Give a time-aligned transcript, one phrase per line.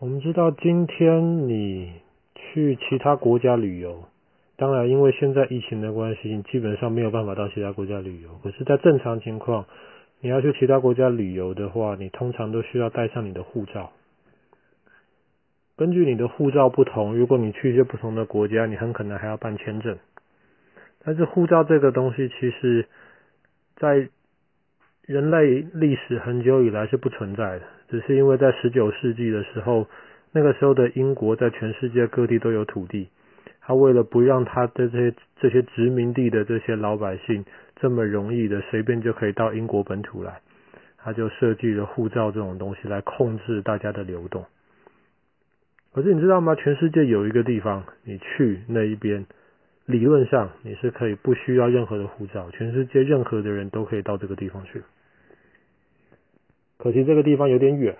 [0.00, 1.92] 我们知道，今天你
[2.34, 4.04] 去其他国家旅游，
[4.56, 8.30] 当然因为现在疫情的关系，你基本上没有办法到其他国家旅游。
[8.42, 9.66] 可是，在正常情况，
[10.20, 13.92] 你要去其他国家旅游的话，你通常都需要带上你的护照。
[15.76, 19.98] 根据你的护照不同，如果你去一些不同的国家，你很可能还要办签证。
[21.04, 22.86] 但是护照这个东西，其实，
[23.76, 24.08] 在
[25.10, 29.88] 人类历史很久以来是不存在的，只是因为在十九世纪的时候，
[30.30, 33.08] 那个时候的英国在全世界各地都有土地，
[33.60, 37.44] 他为了不让他的这些这些殖民地的这些老百姓
[37.74, 40.42] 这么容易的随便就可以到英国本土来，
[40.96, 44.44] 他就设计了护照这种东西来控制大家的流动。
[45.92, 46.54] 可是你知道吗？
[46.54, 49.26] 全世界有一个地方，你去那一边。
[49.86, 54.80] 理论上你是可以不需要任何的护照，全世界任何的人都可以到这个地方去。
[56.82, 57.94] 可惜这个地方有点远，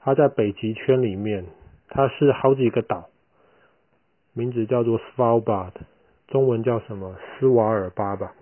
[0.00, 1.44] 它在北极圈里面，
[1.90, 3.10] 它是好几个岛，
[4.32, 5.72] 名字叫做 Svalbard，
[6.28, 7.14] 中文叫什么？
[7.38, 8.32] 斯瓦尔巴吧，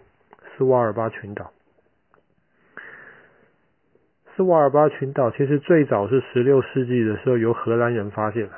[0.56, 1.50] 斯瓦尔巴群岛。
[4.36, 8.52] 斯瓦尔巴群岛其实最早是十六世纪的时候由荷兰人发现的。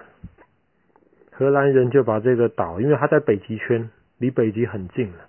[1.33, 5.27] 荷兰人就把这个岛，因为它在北极圈，离北极很近了，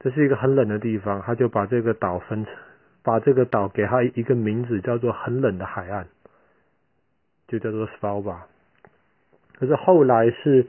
[0.00, 2.52] 这是一个很冷的地方，他就把这个岛分成，
[3.04, 6.06] 把这个岛给它一个名字，叫做很冷的海岸，
[7.46, 8.42] 就叫做 Svalbard。
[9.56, 10.66] 可是后来是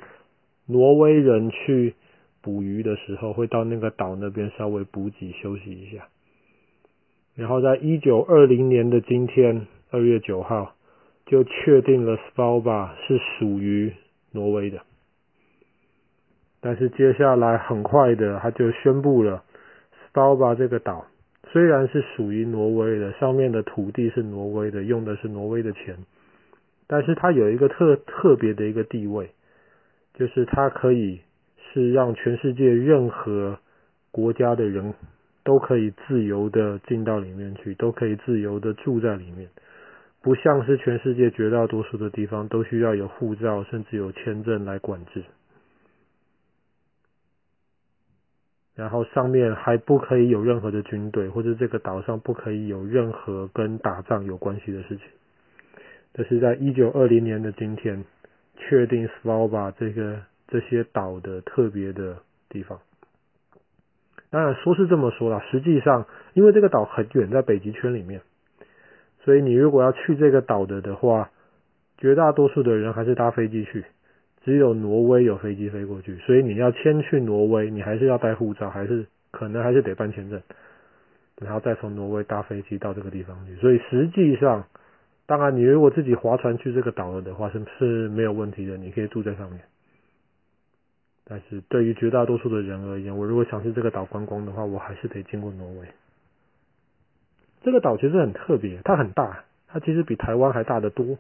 [0.67, 1.95] 挪威人去
[2.43, 6.09] 捕鱼的时候，会到那个岛那边稍微补给休息一下，
[7.33, 10.75] 然后在一九二零年的今天，二月九号，
[11.25, 13.93] 就确定了 Svalbard 是属于。
[14.31, 14.81] 挪威的，
[16.59, 19.45] 但是接下来很快的，他就宣布了
[20.11, 21.05] ，Svalbard 这个岛
[21.55, 25.95] 虽然是属于挪威的，上面的土地是挪威的，用的是挪威的钱，
[26.85, 29.29] 但是它有一个特特别的一个地位，
[30.15, 31.21] 就是它可以
[31.71, 33.57] 是让全世界任何
[34.11, 34.93] 国家的人
[35.45, 39.47] 都可以自由的进到里面去，都可以自由的住在里面。
[40.21, 45.23] 不像是全世界绝大多数的地方都需要有护照，甚至有签证来管制。
[48.75, 55.05] 然后上面还不可以有任何的军队，或者这个岛上不可以有任何跟打仗有关系的事情。
[56.13, 58.03] 这是在一九二零年的今天，
[58.57, 62.17] 确定 s v a l b a 这个这些岛的特别的
[62.49, 62.79] 地方。
[64.29, 68.21] 当然说是这么说啦，实际上因为这个岛很远，在北极圈里面。
[69.23, 71.31] 所以你如果要去这个岛的的话，
[71.97, 73.85] 绝大多数的人还是搭飞机去，
[74.45, 76.15] 只有挪威有飞机飞过去。
[76.19, 80.41] 所以你要先去挪威，你还是要带护照，还是可能还是得办签证，
[81.41, 83.55] 然后再从挪威搭飞机到这个地方去。
[83.55, 84.65] 所以实际上，
[85.25, 89.59] 当然你如果自己划船去这个岛了的话，是是没有问题的，你可以住在上面。
[91.27, 95.87] 但是对于绝大多数的人而言，我如果想去这个岛观光的话，我还是得经过挪威。
[97.63, 101.17] 这个岛其实很特别，它很大，它其实比台湾还大得多。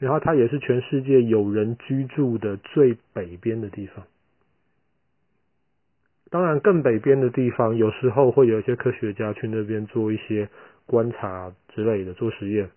[0.00, 4.04] 然后它也是全世界有人居住的最北边的地方。
[6.30, 10.48] 当然，更北边的地方有时候会有一些科学家去那边做一些
[10.86, 12.70] 观察之类的，做实验。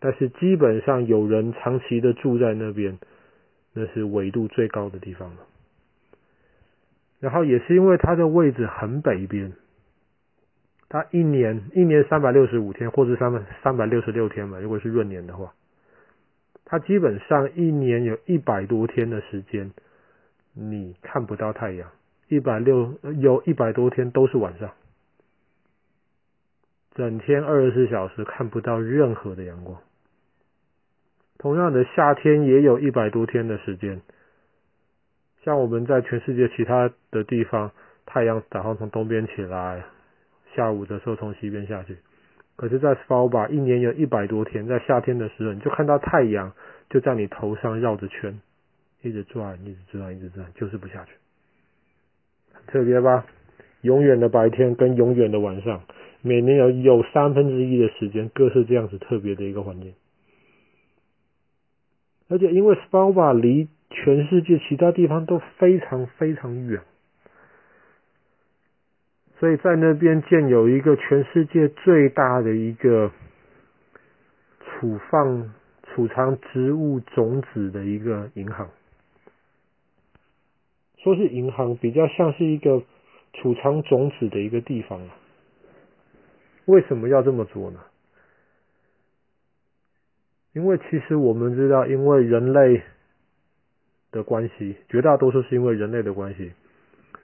[0.00, 2.98] 但是基本上有人长期的住在那边，
[3.72, 5.36] 那是纬度最高的地方了。
[7.20, 9.52] 然后也是因为它的位置很北边。
[10.88, 15.52] 它一年一年三百六十五天，或者三百三百六十六天嘛，如果是闰年的话，
[16.70, 19.72] 它基本上一年有一百多天的时间，
[20.52, 21.90] 你看不到太阳，
[22.28, 24.70] 一百六有一百多天都是晚上，
[26.94, 29.80] 整天二十四小时看不到任何的阳光。
[31.38, 34.02] 同样的，夏天也有一百多天的时间，
[35.44, 37.72] 像我们在全世界其他的地方，
[38.04, 39.84] 太阳早上从东边起来。
[40.54, 41.96] 下午的时候从西边下去，
[42.58, 46.52] 可是，在 s v a b a 一年有一百多天，在夏天的时候，你就看到太阳
[46.90, 48.40] 就在你头上绕着圈，
[49.00, 51.12] 一直转，一直转，一直转，就是不下去。
[52.52, 53.26] 很特别吧？
[53.82, 55.84] 永远的白天跟永远的晚上，
[56.20, 59.94] 每年有有三分之一的时间，各是这样子特别的一个环境。
[62.28, 66.82] 而且，因为 s v a b a 离全世界其他地方都非常非常远。
[69.38, 73.12] 所以在那边建有一个全世界最大的一个
[74.60, 75.54] 储放、
[75.84, 78.68] 储藏植物种子的一个银行。
[80.96, 82.82] 说是银行，比较像是一个
[83.34, 85.00] 储藏种子的一个地方。
[86.64, 87.78] 为什么要这么做呢？
[90.52, 92.82] 因为其实我们知道，因为人类
[94.10, 96.52] 的关系，绝大多数是因为人类的关系，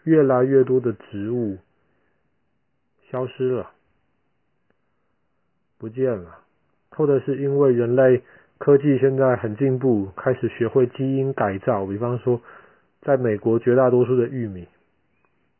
[0.05, 1.59] 越来越多的植物
[3.15, 3.71] 消失了，
[5.79, 6.37] 不见了，
[6.91, 8.21] 或者是因为人类
[8.59, 12.41] 科技现在很进步，开始学会基因改造，比方说，
[13.03, 14.67] 在美国绝大多数的玉米，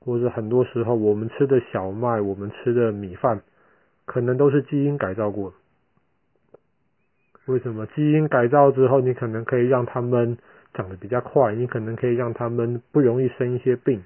[0.01, 3.41] 或者很多时候我们吃的小麦，我们吃的米饭，
[4.05, 5.55] 可能都是基因改造过。
[7.47, 7.87] 为什么？
[7.87, 10.39] 基因改造之后，你可能可以让它们
[10.73, 14.03] 长得比较快，你可能可以让它们不容易生一些病，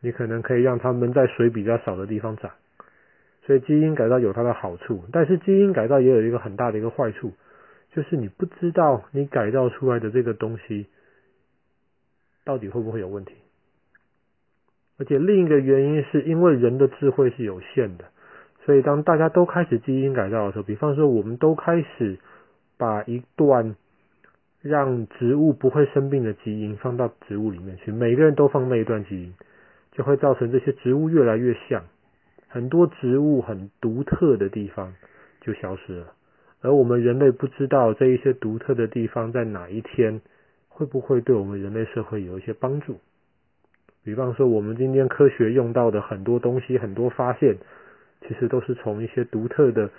[0.00, 2.52] 你可能可以让它们在水比较少的地方长。
[3.46, 7.32] 所以基因改造有它的好处，但是基因改造也有一个很大的一个坏处，
[7.92, 10.86] 就是你不知道你改造出来的这个东西
[12.44, 13.34] 到底会不会有问题。
[14.98, 18.04] 而且另一个原因是因为人的智慧是有限的，
[18.64, 22.18] 所以当大家都开始基因改造的时候，比方说我们都开始。
[22.76, 23.76] 把一段
[24.60, 29.32] 让植物不会生病的基因放到植物里面去，每个人都放那一段基因，
[29.92, 31.84] 就会造成这些植物越来越像，
[32.54, 34.94] 很多植物很独特的地方
[35.40, 36.12] 就消失了，
[36.60, 40.20] 而我们人类不知道这一些独特的地方在哪一天
[40.68, 43.00] 会不会对我们人类社会有一些帮助。
[44.04, 47.56] 比方说，我们今天科学用到的很多东西，很多发现，
[48.20, 49.90] 其实都是从一些独特的。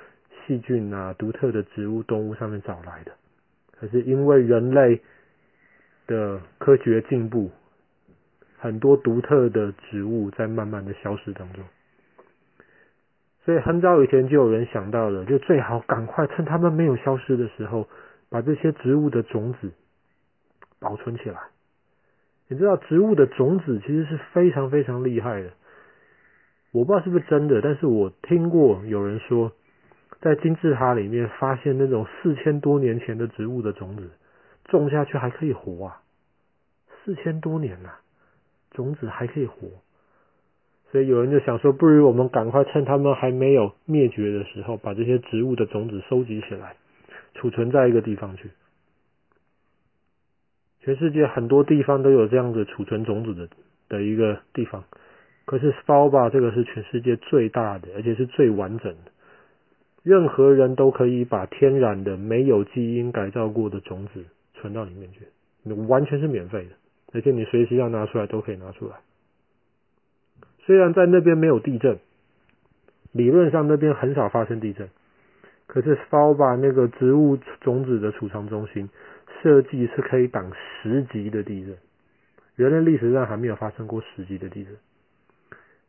[0.48, 3.12] 细菌啊，独特的植物、动物上面找来的，
[3.72, 5.02] 可是因为人类
[6.06, 7.50] 的科学进步，
[8.60, 11.64] 很多独特的植物在慢慢的消失当中，
[13.46, 17.88] 所以很早以前就有人想到了，就最好赶快趁它们没有消失的时候，
[18.30, 19.72] 把这些植物的种子
[20.80, 21.40] 保存起来。
[22.48, 25.52] 你知道植物的种子其实是非常非常厉害的，
[26.72, 29.52] 我不知道是不是真的，但是我听过有人说。
[30.22, 34.10] 在金字塔里面发现那种四千多年前的植物的种子，
[34.64, 36.02] 种下去还可以活啊！
[37.04, 37.90] 四千多年呐，
[38.72, 39.68] 种子还可以活，
[40.92, 46.76] 所以有人就想说，不如我们赶快趁它们还没有灭绝的时候，把这些植物的种子收集起来，
[47.34, 48.50] 储存在一个地方去。
[50.82, 53.50] 全世界很多地方都有这样子储存种子的
[53.90, 54.84] 的一个地方，
[55.46, 59.12] 可是 s p a l b a 这个是全世界最大的，而且是最完整的。
[60.04, 64.24] 任何人都可以把天然的、没有基因改造过的种子
[64.54, 66.76] 存到里面去，完全是免费的，
[67.12, 68.96] 而且你随时要拿出来都可以拿出来。
[70.66, 72.00] 虽然在那边没有地震，
[73.12, 74.90] 理论上那边很少发生地震，
[75.68, 78.90] 可是 Soba 那个植物种子的储藏中心
[79.42, 81.78] 设计是可以挡十级的地震，
[82.56, 84.76] 人类历史上还没有发生过十级的地震，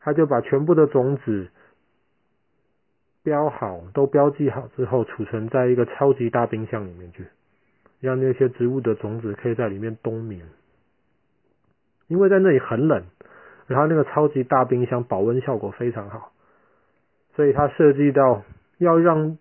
[0.00, 1.48] 他就把全部的种子。
[3.22, 7.26] 标好，都标记好之后，储存在一个超级大冰箱里面去，
[7.98, 10.46] 让那些植物的种子可以在里面冬眠。
[12.06, 13.02] 因为在那里很冷，
[13.66, 16.32] 然后那个超级大冰箱保温效果非常好，
[17.34, 18.42] 所以它设计到
[18.78, 19.38] 要让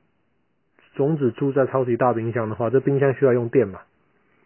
[0.95, 3.81] 种子住在超级大冰箱的话，这冰箱需要用电嘛？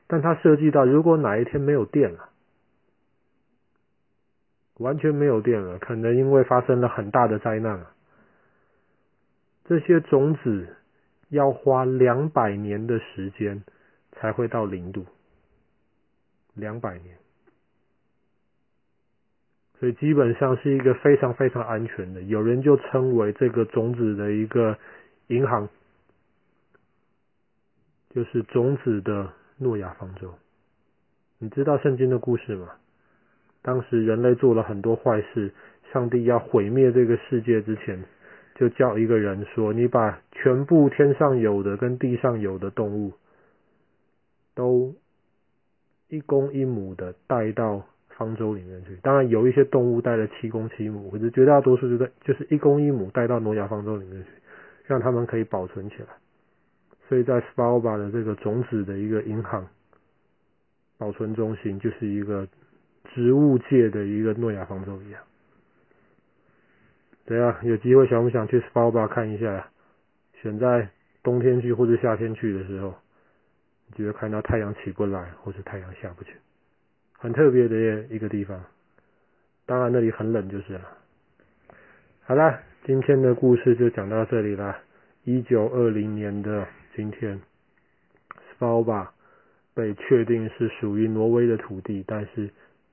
[0.08, 2.30] 但它设计到，如果哪一天没有电了，
[4.80, 7.86] 完全没有电了，可能因为发生了很大的灾难。
[9.66, 10.76] 这些种子
[11.30, 13.64] 要花两百年的时间
[14.14, 15.06] 才会到零度，
[16.56, 17.16] 两百年，
[19.80, 22.21] 所以基本上是一个非常非常安全的。
[22.24, 24.78] 有人就称为这个种子的一个
[25.28, 25.69] 银行，
[28.09, 30.33] 就是种子的诺亚方舟。
[31.38, 32.69] 你知道圣经的故事吗？
[33.62, 35.54] 当时人类做了很多坏事，
[35.94, 38.04] 上帝要毁灭这个世界之前。
[38.56, 43.14] 就叫一个人说：“你把全部天上有的跟地上有的动物，
[44.54, 44.94] 都
[46.09, 47.86] 一公一母的带到
[48.19, 48.95] 方舟里面去。
[49.02, 54.30] 当然有一些动物带了七公七母，可是绝大多数就在就是一公一母带到诺亚方舟里面去，
[54.85, 56.07] 让他们可以保存起来。
[57.07, 59.66] 所以在 s p a l b a 的这个种子的一个银行
[60.97, 62.47] 保存中心，就是一个
[63.16, 65.21] 植物界的一个诺亚方舟一样。”
[67.26, 69.68] 对啊，有机会想不想去 s p a l b a 看一下呀？
[70.42, 70.90] 选在
[71.21, 72.95] 冬天去或者夏天去的时候，
[73.88, 76.33] 你就会看到太阳起不来，或是太阳下不去，
[77.19, 78.64] 很特别的一个地方。
[79.66, 80.81] 当然那里很冷就是了。
[82.23, 84.80] 好啦，今天的故事就讲到这里啦。
[85.23, 87.40] 一九二零年的今天
[88.57, 89.09] ，Svalba
[89.76, 92.49] 被确定是属于挪威的土地，但是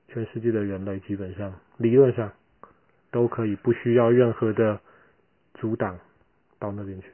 [0.07, 2.31] 全世界的人类基本上理论上。
[3.09, 4.81] 都可以不需要任何的
[5.53, 5.97] 阻挡
[6.59, 7.07] 到那边去。